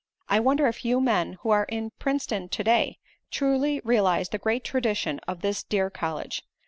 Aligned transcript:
I 0.27 0.39
wonder 0.39 0.65
if 0.65 0.83
you 0.83 0.99
men 0.99 1.33
who 1.43 1.51
are 1.51 1.65
in 1.69 1.91
Princeton 1.99 2.49
to 2.49 2.63
day 2.63 2.97
truly 3.29 3.81
realize 3.83 4.29
the 4.29 4.39
great 4.39 4.63
tradition 4.63 5.19
of 5.27 5.41
this 5.41 5.61
dear 5.61 5.91
college. 5.91 6.41